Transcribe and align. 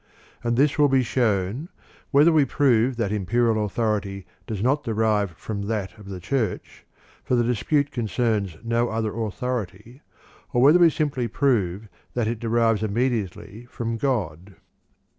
And 0.43 0.57
this 0.57 0.79
will 0.79 0.87
be 0.87 1.03
shown, 1.03 1.69
whether 2.09 2.31
we 2.31 2.43
prove 2.43 2.97
that 2.97 3.11
Imperial 3.11 3.63
authority 3.63 4.25
does 4.47 4.63
not 4.63 4.83
derive 4.83 5.29
from 5.37 5.61
that 5.67 5.95
of 5.99 6.09
the 6.09 6.19
Church 6.19 6.87
(for 7.23 7.35
the 7.35 7.43
dispute 7.43 7.91
con 7.91 8.07
cerns 8.07 8.65
no 8.65 8.89
other 8.89 9.13
authority), 9.13 10.01
or 10.53 10.59
whether 10.63 10.79
we 10.79 10.89
sim 10.89 11.11
ply 11.11 11.27
prove 11.27 11.87
that 12.15 12.27
it 12.27 12.39
derives 12.39 12.81
immediately 12.81 13.67
from 13.69 13.97
God. 13.97 14.55